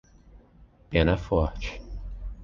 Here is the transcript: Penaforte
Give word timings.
Penaforte 0.89 1.71